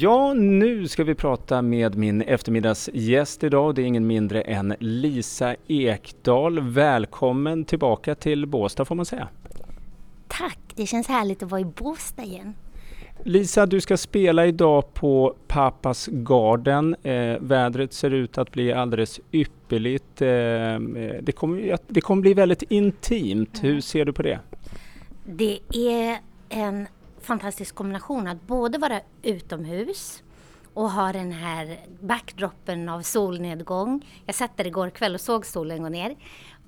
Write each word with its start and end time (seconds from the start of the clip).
Ja, 0.00 0.34
nu 0.34 0.88
ska 0.88 1.04
vi 1.04 1.14
prata 1.14 1.62
med 1.62 1.96
min 1.96 2.22
eftermiddagsgäst 2.22 3.44
idag. 3.44 3.74
Det 3.74 3.82
är 3.82 3.86
ingen 3.86 4.06
mindre 4.06 4.42
än 4.42 4.74
Lisa 4.78 5.56
Ekdahl. 5.66 6.60
Välkommen 6.60 7.64
tillbaka 7.64 8.14
till 8.14 8.46
Båstad 8.46 8.84
får 8.84 8.94
man 8.94 9.06
säga. 9.06 9.28
Tack, 10.28 10.58
det 10.74 10.86
känns 10.86 11.08
härligt 11.08 11.42
att 11.42 11.50
vara 11.50 11.60
i 11.60 11.64
Båstad 11.64 12.22
igen. 12.22 12.54
Lisa, 13.24 13.66
du 13.66 13.80
ska 13.80 13.96
spela 13.96 14.46
idag 14.46 14.94
på 14.94 15.36
Papas 15.48 16.08
Garden. 16.12 16.96
Eh, 17.02 17.36
vädret 17.40 17.92
ser 17.92 18.10
ut 18.10 18.38
att 18.38 18.52
bli 18.52 18.72
alldeles 18.72 19.20
ypperligt. 19.32 20.22
Eh, 20.22 20.28
eh 20.28 20.78
det, 21.22 21.32
kommer, 21.32 21.78
det 21.88 22.00
kommer 22.00 22.22
bli 22.22 22.34
väldigt 22.34 22.62
intimt. 22.62 23.58
Hur 23.62 23.80
ser 23.80 24.04
du 24.04 24.12
på 24.12 24.22
det? 24.22 24.38
Det 25.24 25.58
är 25.72 26.18
en 26.48 26.86
fantastisk 27.28 27.74
kombination 27.74 28.26
att 28.26 28.46
både 28.46 28.78
vara 28.78 29.00
utomhus 29.22 30.22
och 30.74 30.90
ha 30.90 31.12
den 31.12 31.32
här 31.32 31.80
backdropen 32.00 32.88
av 32.88 33.02
solnedgång. 33.02 34.06
Jag 34.26 34.34
satt 34.34 34.56
där 34.56 34.66
igår 34.66 34.90
kväll 34.90 35.14
och 35.14 35.20
såg 35.20 35.46
solen 35.46 35.82
gå 35.82 35.88
ner. 35.88 36.16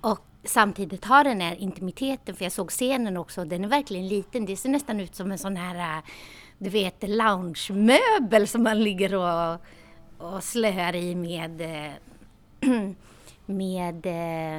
Och 0.00 0.26
samtidigt 0.44 1.04
ha 1.04 1.24
den 1.24 1.40
här 1.40 1.54
intimiteten, 1.54 2.34
för 2.34 2.44
jag 2.44 2.52
såg 2.52 2.70
scenen 2.70 3.16
också, 3.16 3.44
den 3.44 3.64
är 3.64 3.68
verkligen 3.68 4.08
liten. 4.08 4.46
Det 4.46 4.56
ser 4.56 4.68
nästan 4.68 5.00
ut 5.00 5.14
som 5.14 5.32
en 5.32 5.38
sån 5.38 5.56
här, 5.56 6.02
du 6.58 6.70
vet, 6.70 7.08
loungemöbel 7.08 8.48
som 8.48 8.62
man 8.62 8.82
ligger 8.84 9.14
och, 9.14 9.60
och 10.18 10.44
slöar 10.44 10.94
i 10.94 11.14
med 11.14 11.62
med, 13.46 14.02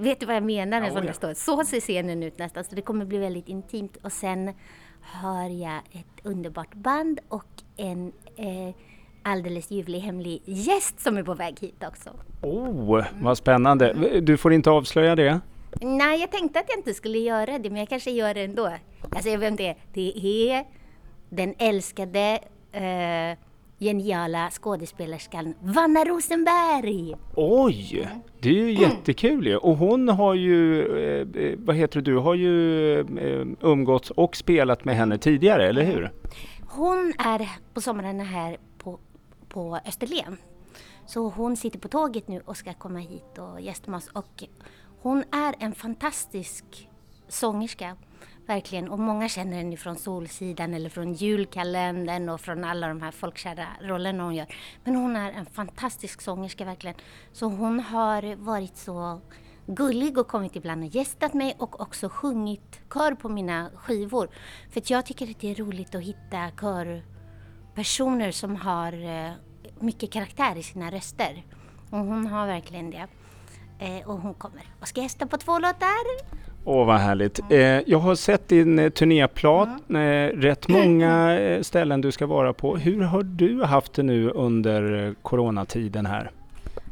vet 0.00 0.20
du 0.20 0.26
vad 0.26 0.36
jag 0.36 0.42
menar? 0.42 0.80
Ja, 0.80 1.14
ja. 1.22 1.34
Så 1.34 1.64
ser 1.64 1.80
scenen 1.80 2.22
ut 2.22 2.38
nästan, 2.38 2.64
så 2.64 2.74
det 2.74 2.82
kommer 2.82 3.04
bli 3.04 3.18
väldigt 3.18 3.48
intimt. 3.48 3.96
Och 4.02 4.12
sen 4.12 4.54
hör 5.02 5.48
jag 5.48 5.80
ett 5.92 6.26
underbart 6.26 6.74
band 6.74 7.20
och 7.28 7.44
en 7.76 8.12
eh, 8.36 8.74
alldeles 9.22 9.70
ljuvlig 9.70 10.00
hemlig 10.00 10.42
gäst 10.44 11.00
som 11.00 11.16
är 11.16 11.22
på 11.22 11.34
väg 11.34 11.60
hit 11.60 11.84
också. 11.86 12.10
Oh, 12.42 13.04
vad 13.20 13.38
spännande! 13.38 14.20
Du 14.20 14.36
får 14.36 14.52
inte 14.52 14.70
avslöja 14.70 15.16
det? 15.16 15.40
Nej, 15.80 16.20
jag 16.20 16.30
tänkte 16.30 16.60
att 16.60 16.66
jag 16.68 16.78
inte 16.78 16.94
skulle 16.94 17.18
göra 17.18 17.58
det, 17.58 17.70
men 17.70 17.78
jag 17.78 17.88
kanske 17.88 18.10
gör 18.10 18.34
det 18.34 18.42
ändå. 18.42 18.72
Jag 19.12 19.22
säger 19.22 19.38
vem 19.38 19.56
det 19.56 19.68
är. 19.68 19.76
Det 19.92 20.12
är 20.50 20.64
den 21.28 21.54
älskade 21.58 22.38
eh, 22.72 23.38
geniala 23.80 24.50
skådespelerskan 24.50 25.54
Vanna 25.60 26.04
Rosenberg. 26.04 27.14
Oj, 27.36 28.08
det 28.40 28.48
är 28.48 28.54
ju 28.54 28.72
jättekul 28.72 29.46
ju. 29.46 29.56
Och 29.56 29.76
hon 29.76 30.08
har 30.08 30.34
ju, 30.34 30.82
eh, 31.18 31.58
vad 31.58 31.76
heter 31.76 32.00
du 32.00 32.16
har 32.16 32.34
ju 32.34 32.98
eh, 33.00 33.46
umgåtts 33.60 34.10
och 34.10 34.36
spelat 34.36 34.84
med 34.84 34.96
henne 34.96 35.18
tidigare, 35.18 35.68
eller 35.68 35.84
hur? 35.84 36.12
Hon 36.68 37.12
är 37.18 37.48
på 37.74 37.80
somrarna 37.80 38.24
här 38.24 38.56
på, 38.78 38.98
på 39.48 39.80
Österlen. 39.86 40.36
Så 41.06 41.28
hon 41.28 41.56
sitter 41.56 41.78
på 41.78 41.88
tåget 41.88 42.28
nu 42.28 42.42
och 42.44 42.56
ska 42.56 42.74
komma 42.74 42.98
hit 42.98 43.38
och 43.38 43.60
gästa 43.60 43.96
oss. 43.96 44.08
Och 44.12 44.44
hon 45.02 45.24
är 45.32 45.54
en 45.58 45.74
fantastisk 45.74 46.88
sångerska. 47.28 47.96
Verkligen. 48.50 48.88
Och 48.88 48.98
många 48.98 49.28
känner 49.28 49.56
henne 49.56 49.76
från 49.76 49.96
Solsidan 49.96 50.74
eller 50.74 50.90
från 50.90 51.14
julkalendern 51.14 52.28
och 52.28 52.40
från 52.40 52.64
alla 52.64 52.88
de 52.88 53.02
här 53.02 53.10
folkkära 53.10 53.66
rollerna 53.80 54.24
hon 54.24 54.34
gör. 54.34 54.54
Men 54.84 54.96
hon 54.96 55.16
är 55.16 55.32
en 55.32 55.46
fantastisk 55.46 56.20
sångerska 56.20 56.64
verkligen. 56.64 56.96
Så 57.32 57.46
hon 57.46 57.80
har 57.80 58.36
varit 58.36 58.76
så 58.76 59.20
gullig 59.66 60.18
och 60.18 60.28
kommit 60.28 60.56
ibland 60.56 60.84
och 60.84 60.94
gästat 60.94 61.34
mig 61.34 61.56
och 61.58 61.80
också 61.80 62.08
sjungit 62.08 62.80
kör 62.92 63.14
på 63.14 63.28
mina 63.28 63.70
skivor. 63.74 64.30
För 64.70 64.82
jag 64.86 65.06
tycker 65.06 65.30
att 65.30 65.40
det 65.40 65.50
är 65.50 65.54
roligt 65.54 65.94
att 65.94 66.02
hitta 66.02 66.50
körpersoner 66.60 68.30
som 68.32 68.56
har 68.56 68.92
eh, 68.92 69.32
mycket 69.80 70.12
karaktär 70.12 70.56
i 70.56 70.62
sina 70.62 70.90
röster. 70.90 71.44
Och 71.90 71.98
hon 71.98 72.26
har 72.26 72.46
verkligen 72.46 72.90
det. 72.90 73.06
Eh, 73.78 74.08
och 74.08 74.20
hon 74.20 74.34
kommer 74.34 74.62
och 74.80 74.88
ska 74.88 75.00
gästa 75.02 75.26
på 75.26 75.36
två 75.36 75.58
låtar. 75.58 76.39
Åh, 76.64 76.86
vad 76.86 76.98
härligt. 76.98 77.40
Eh, 77.50 77.58
jag 77.60 77.98
har 77.98 78.14
sett 78.14 78.48
din 78.48 78.78
eh, 78.78 78.90
turnéplan, 78.90 79.80
mm. 79.88 80.02
eh, 80.02 80.40
rätt 80.40 80.68
många 80.68 81.38
eh, 81.40 81.62
ställen 81.62 82.00
du 82.00 82.12
ska 82.12 82.26
vara 82.26 82.52
på. 82.52 82.76
Hur 82.76 83.02
har 83.02 83.22
du 83.22 83.64
haft 83.64 83.92
det 83.92 84.02
nu 84.02 84.30
under 84.30 85.06
eh, 85.06 85.12
coronatiden 85.22 86.06
här? 86.06 86.30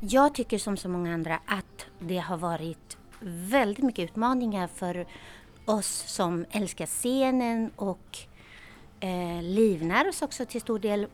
Jag 0.00 0.34
tycker 0.34 0.58
som 0.58 0.76
så 0.76 0.88
många 0.88 1.14
andra 1.14 1.34
att 1.46 1.86
det 1.98 2.18
har 2.18 2.36
varit 2.36 2.96
väldigt 3.50 3.84
mycket 3.84 4.04
utmaningar 4.04 4.66
för 4.66 5.06
oss 5.64 6.04
som 6.06 6.44
älskar 6.50 6.86
scenen 6.86 7.70
och 7.76 8.18
eh, 9.00 9.42
livnär 9.42 10.08
oss 10.08 10.22
också 10.22 10.44
till 10.44 10.60
stor 10.60 10.78
del 10.78 11.06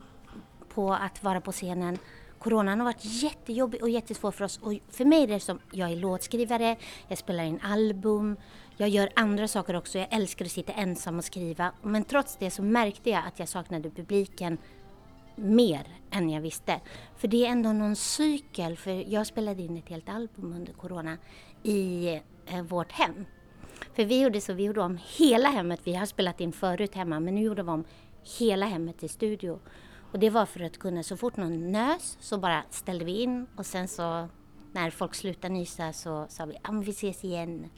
på 0.75 0.93
att 0.93 1.22
vara 1.22 1.41
på 1.41 1.53
scenen. 1.53 1.99
Coronan 2.41 2.81
har 2.81 2.84
varit 2.84 3.05
jättejobbig 3.23 3.83
och 3.83 3.89
jättesvår 3.89 4.31
för 4.31 4.45
oss. 4.45 4.59
Och 4.59 4.75
för 4.89 5.05
mig 5.05 5.23
är 5.23 5.27
det 5.27 5.41
som, 5.41 5.61
jag 5.73 5.93
är 5.93 5.97
låtskrivare, 5.97 6.77
jag 7.09 7.19
spelar 7.19 7.45
in 7.45 7.61
album, 7.62 8.37
jag 8.77 8.89
gör 8.89 9.11
andra 9.17 9.49
saker 9.49 9.77
också. 9.77 9.99
Jag 9.99 10.09
älskar 10.11 10.45
att 10.45 10.51
sitta 10.51 10.73
ensam 10.73 11.19
och 11.19 11.25
skriva. 11.25 11.73
Men 11.83 12.05
trots 12.05 12.37
det 12.37 12.51
så 12.51 12.62
märkte 12.62 13.11
jag 13.11 13.23
att 13.27 13.39
jag 13.39 13.49
saknade 13.49 13.91
publiken 13.91 14.59
mer 15.37 15.87
än 16.11 16.31
jag 16.31 16.41
visste. 16.41 16.81
För 17.17 17.28
det 17.28 17.47
är 17.47 17.51
ändå 17.51 17.73
någon 17.73 17.97
cykel, 17.97 18.77
för 18.77 19.12
jag 19.12 19.27
spelade 19.27 19.62
in 19.62 19.77
ett 19.77 19.89
helt 19.89 20.09
album 20.09 20.53
under 20.53 20.72
Corona 20.72 21.17
i 21.62 22.09
eh, 22.47 22.62
vårt 22.62 22.93
hem. 22.93 23.25
För 23.95 24.05
vi 24.05 24.21
gjorde 24.22 24.41
så, 24.41 24.53
vi 24.53 24.62
gjorde 24.62 24.81
om 24.81 24.99
hela 25.19 25.49
hemmet. 25.49 25.81
Vi 25.84 25.95
har 25.95 26.07
spelat 26.07 26.41
in 26.41 26.53
förut 26.53 26.95
hemma, 26.95 27.21
men 27.21 27.34
nu 27.34 27.43
gjorde 27.43 27.62
vi 27.62 27.71
om 27.71 27.84
hela 28.39 28.67
hemmet 28.67 29.03
i 29.03 29.09
studio. 29.09 29.61
Och 30.12 30.19
det 30.19 30.31
var 30.31 30.47
för 30.47 30.60
att 30.60 30.78
kunna, 30.78 31.03
så 31.03 31.16
fort 31.16 31.37
någon 31.37 31.72
nös 31.72 32.16
så 32.21 32.38
bara 32.38 32.62
ställde 32.71 33.04
vi 33.04 33.22
in 33.22 33.47
och 33.56 33.66
sen 33.66 33.88
så 33.88 34.28
när 34.72 34.91
folk 34.91 35.15
slutade 35.15 35.54
nysa 35.54 35.93
så 35.93 36.26
sa 36.28 36.44
vi 36.44 36.56
att 36.62 36.84
vi 36.84 36.91
ses 36.91 37.25
igen 37.25 37.71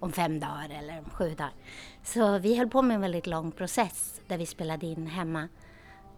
om 0.00 0.12
fem 0.12 0.40
dagar 0.40 0.70
eller 0.78 0.98
om 0.98 1.10
sju 1.10 1.34
dagar. 1.34 1.52
Så 2.02 2.38
vi 2.38 2.56
höll 2.56 2.68
på 2.68 2.82
med 2.82 2.94
en 2.94 3.00
väldigt 3.00 3.26
lång 3.26 3.52
process 3.52 4.20
där 4.28 4.38
vi 4.38 4.46
spelade 4.46 4.86
in 4.86 5.06
hemma. 5.06 5.48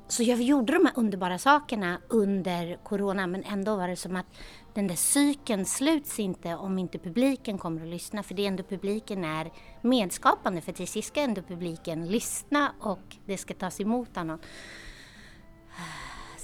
Så 0.09 0.23
jag 0.23 0.43
gjorde 0.43 0.73
de 0.73 0.85
här 0.87 0.93
underbara 0.97 1.39
sakerna 1.39 2.01
under 2.09 2.79
Corona 2.85 3.27
men 3.27 3.45
ändå 3.45 3.77
var 3.77 3.89
det 3.89 3.97
som 3.97 4.17
att 4.17 4.27
den 4.75 4.87
där 4.87 4.95
cykeln 4.95 5.65
sluts 5.65 6.19
inte 6.19 6.55
om 6.55 6.79
inte 6.79 6.99
publiken 6.99 7.59
kommer 7.59 7.83
att 7.83 7.89
lyssna 7.89 8.23
för 8.23 8.35
det 8.35 8.43
är 8.43 8.49
ändå 8.49 8.63
publiken 8.63 9.25
är 9.25 9.53
medskapande 9.83 10.61
för 10.61 10.73
till 10.73 10.89
sist 10.89 11.09
ska 11.09 11.21
ändå 11.21 11.43
publiken 11.43 12.09
lyssna 12.09 12.73
och 12.81 13.17
det 13.27 13.39
ska 13.39 13.55
tas 13.55 13.81
emot 13.81 14.17
av 14.17 14.27
någon. 14.27 14.39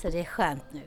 Så 0.02 0.10
det 0.10 0.20
är 0.20 0.24
skönt 0.24 0.64
nu. 0.72 0.80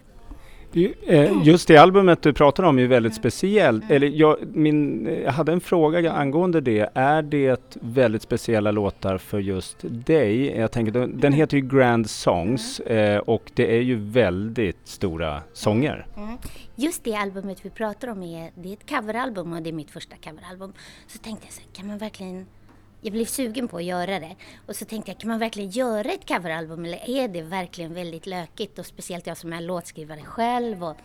Eh, 1.08 1.32
just 1.44 1.68
det 1.68 1.78
albumet 1.78 2.22
du 2.22 2.34
pratar 2.34 2.64
om 2.64 2.80
är 2.80 2.88
väldigt 2.88 3.16
speciellt. 3.16 3.84
Mm. 3.84 3.96
Eller 3.96 4.08
jag, 4.08 4.38
min, 4.54 5.06
jag 5.24 5.32
hade 5.32 5.52
en 5.52 5.62
fråga 5.62 6.12
angående 6.12 6.62
det. 6.62 6.90
Är 6.94 7.22
det 7.22 7.76
väldigt 7.82 8.22
speciella 8.22 8.72
låtar 8.72 9.18
för 9.18 9.40
just 9.40 9.78
dig? 9.82 10.58
Jag 10.58 10.72
tänker, 10.72 10.92
den 10.92 11.12
mm. 11.14 11.34
heter 11.34 11.58
ju 11.58 11.68
Grand 11.68 12.10
Songs 12.10 12.82
mm. 12.86 13.22
och 13.22 13.52
det 13.54 13.78
är 13.78 13.82
ju 13.82 13.96
väldigt 13.96 14.88
stora 14.88 15.42
sånger. 15.54 16.08
Mm. 16.18 16.38
Just 16.76 17.04
det 17.04 17.16
albumet 17.16 17.66
vi 17.66 17.70
pratar 17.70 18.08
om 18.08 18.24
är, 18.24 18.52
det 18.56 18.70
är 18.70 18.74
ett 18.74 18.90
coveralbum 18.90 19.54
och 19.54 19.62
det 19.62 19.70
är 19.70 19.74
mitt 19.74 19.92
första 19.92 20.16
coveralbum. 20.16 20.74
Så 21.08 21.20
tänkte 21.20 21.48
jag 21.48 21.54
så 21.54 21.62
kan 21.74 21.88
man 21.88 21.98
verkligen 21.98 22.46
jag 23.06 23.12
blev 23.12 23.26
sugen 23.26 23.68
på 23.68 23.78
att 23.78 23.84
göra 23.84 24.20
det. 24.20 24.36
Och 24.66 24.76
så 24.76 24.86
tänkte 24.86 25.12
jag, 25.12 25.20
kan 25.20 25.30
man 25.30 25.40
verkligen 25.40 25.70
göra 25.70 26.12
ett 26.12 26.28
coveralbum 26.28 26.86
eller 26.86 27.10
är 27.10 27.28
det 27.28 27.42
verkligen 27.42 27.94
väldigt 27.94 28.26
lökigt? 28.26 28.80
Och 28.80 28.86
speciellt 28.86 29.28
jag 29.28 29.38
som 29.38 29.54
är 29.54 29.62
låtskrivare 29.62 30.22
själv. 30.22 30.84
Och, 30.84 30.98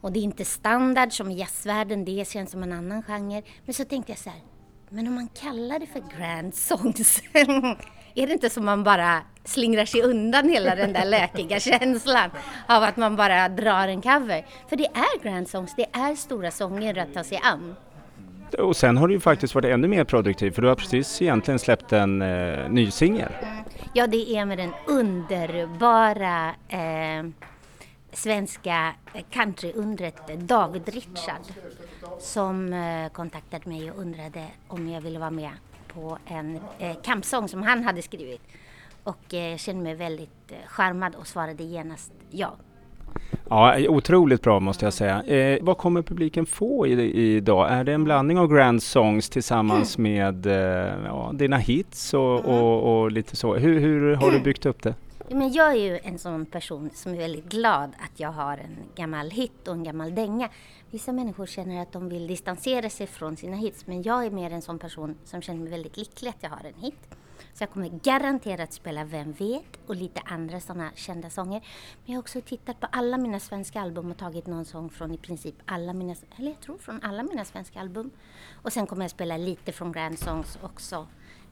och 0.00 0.12
det 0.12 0.18
är 0.18 0.22
inte 0.22 0.44
standard 0.44 1.12
som 1.12 1.30
i 1.30 1.38
jazzvärlden, 1.38 2.04
det 2.04 2.28
känns 2.28 2.50
som 2.50 2.62
en 2.62 2.72
annan 2.72 3.02
genre. 3.02 3.42
Men 3.64 3.74
så 3.74 3.84
tänkte 3.84 4.12
jag 4.12 4.18
så 4.18 4.30
här, 4.30 4.40
men 4.88 5.06
om 5.06 5.14
man 5.14 5.28
kallar 5.28 5.78
det 5.78 5.86
för 5.86 6.02
grand 6.18 6.54
songs, 6.54 7.22
är 8.14 8.26
det 8.26 8.32
inte 8.32 8.50
som 8.50 8.64
man 8.64 8.84
bara 8.84 9.22
slingrar 9.44 9.84
sig 9.84 10.02
undan 10.02 10.48
hela 10.48 10.74
den 10.74 10.92
där 10.92 11.04
lökiga 11.04 11.60
känslan 11.60 12.30
av 12.68 12.82
att 12.82 12.96
man 12.96 13.16
bara 13.16 13.48
drar 13.48 13.88
en 13.88 14.02
cover? 14.02 14.46
För 14.68 14.76
det 14.76 14.86
är 14.86 15.22
grand 15.22 15.48
songs, 15.48 15.74
det 15.76 15.86
är 15.92 16.14
stora 16.14 16.50
sånger 16.50 16.98
att 16.98 17.14
ta 17.14 17.24
sig 17.24 17.40
an. 17.42 17.76
Och 18.58 18.76
sen 18.76 18.96
har 18.96 19.08
du 19.08 19.14
ju 19.14 19.20
faktiskt 19.20 19.54
varit 19.54 19.72
ännu 19.72 19.88
mer 19.88 20.04
produktiv 20.04 20.50
för 20.50 20.62
du 20.62 20.68
har 20.68 20.74
precis 20.74 21.22
egentligen 21.22 21.58
släppt 21.58 21.92
en 21.92 22.22
eh, 22.22 22.70
ny 22.70 22.90
singel. 22.90 23.32
Ja, 23.92 24.06
det 24.06 24.36
är 24.36 24.44
med 24.44 24.58
den 24.58 24.72
underbara 24.86 26.54
eh, 26.68 27.24
svenska 28.12 28.92
countryundret 29.30 30.16
David 30.38 30.88
Richard 30.88 31.42
som 32.20 32.72
eh, 32.72 33.08
kontaktade 33.12 33.68
mig 33.68 33.90
och 33.90 33.98
undrade 34.00 34.46
om 34.68 34.88
jag 34.88 35.00
ville 35.00 35.18
vara 35.18 35.30
med 35.30 35.50
på 35.88 36.18
en 36.26 36.60
eh, 36.78 36.96
kampsång 37.02 37.48
som 37.48 37.62
han 37.62 37.84
hade 37.84 38.02
skrivit. 38.02 38.40
Och 39.04 39.34
eh, 39.34 39.56
kände 39.56 39.82
mig 39.82 39.94
väldigt 39.94 40.52
eh, 40.52 40.56
charmad 40.66 41.14
och 41.14 41.26
svarade 41.26 41.62
genast 41.64 42.12
ja. 42.30 42.56
Ja, 43.48 43.78
otroligt 43.88 44.42
bra 44.42 44.60
måste 44.60 44.86
jag 44.86 44.92
säga. 44.92 45.22
Eh, 45.22 45.58
vad 45.62 45.78
kommer 45.78 46.02
publiken 46.02 46.46
få 46.46 46.86
idag? 46.86 47.72
Är 47.72 47.84
det 47.84 47.92
en 47.92 48.04
blandning 48.04 48.38
av 48.38 48.54
grand 48.54 48.82
songs 48.82 49.28
tillsammans 49.28 49.98
med 49.98 50.46
eh, 50.46 51.04
ja, 51.04 51.30
dina 51.34 51.56
hits 51.56 52.14
och, 52.14 52.38
mm. 52.38 52.50
och, 52.50 53.02
och, 53.02 53.12
lite 53.12 53.36
så? 53.36 53.54
Hur, 53.54 53.80
hur 53.80 54.14
har 54.14 54.30
du 54.30 54.40
byggt 54.40 54.66
upp 54.66 54.82
det? 54.82 54.94
Men 55.30 55.52
jag 55.52 55.70
är 55.70 55.76
ju 55.76 55.98
en 56.02 56.18
sån 56.18 56.46
person 56.46 56.90
som 56.94 57.12
är 57.12 57.16
väldigt 57.16 57.50
glad 57.50 57.90
att 57.98 58.20
jag 58.20 58.32
har 58.32 58.52
en 58.58 58.76
gammal 58.94 59.30
hit 59.30 59.68
och 59.68 59.74
en 59.74 59.84
gammal 59.84 60.14
dänga. 60.14 60.48
Vissa 60.90 61.12
människor 61.12 61.46
känner 61.46 61.82
att 61.82 61.92
de 61.92 62.08
vill 62.08 62.26
distansera 62.26 62.90
sig 62.90 63.06
från 63.06 63.36
sina 63.36 63.56
hits 63.56 63.86
men 63.86 64.02
jag 64.02 64.26
är 64.26 64.30
mer 64.30 64.50
en 64.50 64.62
sån 64.62 64.78
person 64.78 65.14
som 65.24 65.42
känner 65.42 65.60
mig 65.60 65.70
väldigt 65.70 65.96
lycklig 65.96 66.28
att 66.28 66.42
jag 66.42 66.50
har 66.50 66.64
en 66.64 66.82
hit. 66.82 67.16
Så 67.52 67.62
jag 67.62 67.70
kommer 67.70 67.88
garanterat 67.88 68.72
spela 68.72 69.04
Vem 69.04 69.32
vet 69.32 69.78
och 69.86 69.96
lite 69.96 70.20
andra 70.24 70.60
sådana 70.60 70.90
kända 70.94 71.30
sånger. 71.30 71.60
Men 71.60 72.12
jag 72.12 72.14
har 72.14 72.20
också 72.20 72.40
tittat 72.40 72.80
på 72.80 72.86
alla 72.92 73.18
mina 73.18 73.40
svenska 73.40 73.80
album 73.80 74.10
och 74.10 74.16
tagit 74.16 74.46
någon 74.46 74.64
sång 74.64 74.90
från 74.90 75.14
i 75.14 75.18
princip 75.18 75.54
alla 75.64 75.92
mina, 75.92 76.14
eller 76.36 76.50
jag 76.50 76.60
tror 76.60 76.78
från 76.78 77.02
alla 77.02 77.22
mina 77.22 77.44
svenska 77.44 77.80
album. 77.80 78.10
Och 78.52 78.72
sen 78.72 78.86
kommer 78.86 79.04
jag 79.04 79.10
spela 79.10 79.36
lite 79.36 79.72
från 79.72 79.92
Grand 79.92 80.18
Songs 80.18 80.58
också. 80.62 81.06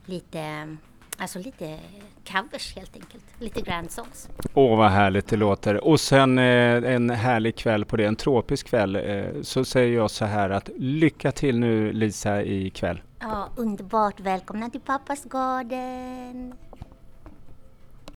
Lite 0.06 0.76
Alltså 1.18 1.38
lite 1.38 1.78
covers 2.26 2.76
helt 2.76 2.96
enkelt, 2.96 3.24
lite 3.38 3.60
grand 3.60 3.90
songs. 3.90 4.28
Åh 4.54 4.78
vad 4.78 4.90
härligt 4.90 5.28
det 5.28 5.36
låter. 5.36 5.84
Och 5.84 6.00
sen 6.00 6.38
eh, 6.38 6.94
en 6.94 7.10
härlig 7.10 7.56
kväll 7.56 7.84
på 7.84 7.96
det, 7.96 8.04
en 8.06 8.16
tropisk 8.16 8.66
kväll. 8.66 8.96
Eh, 8.96 9.24
så 9.42 9.64
säger 9.64 9.96
jag 9.96 10.10
så 10.10 10.24
här 10.24 10.50
att 10.50 10.70
lycka 10.76 11.32
till 11.32 11.58
nu 11.58 11.92
Lisa 11.92 12.42
ikväll. 12.42 13.00
Ja, 13.20 13.48
underbart. 13.56 14.20
Välkomna 14.20 14.70
till 14.70 14.80
pappas 14.80 15.24
garden. 15.24 16.54